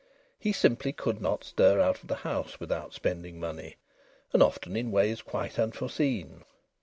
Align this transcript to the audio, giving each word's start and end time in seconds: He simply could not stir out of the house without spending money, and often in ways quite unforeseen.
He 0.39 0.51
simply 0.51 0.93
could 0.93 1.21
not 1.21 1.43
stir 1.43 1.79
out 1.79 2.01
of 2.01 2.07
the 2.07 2.15
house 2.25 2.59
without 2.59 2.91
spending 2.95 3.39
money, 3.39 3.75
and 4.33 4.41
often 4.41 4.75
in 4.75 4.89
ways 4.89 5.21
quite 5.21 5.59
unforeseen. 5.59 6.43